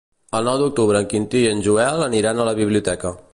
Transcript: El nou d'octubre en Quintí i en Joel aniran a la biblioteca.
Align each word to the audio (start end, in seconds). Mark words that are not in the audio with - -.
El 0.37 0.47
nou 0.49 0.55
d'octubre 0.61 1.01
en 1.05 1.09
Quintí 1.11 1.41
i 1.43 1.49
en 1.51 1.61
Joel 1.67 2.05
aniran 2.07 2.41
a 2.45 2.49
la 2.49 2.57
biblioteca. 2.63 3.15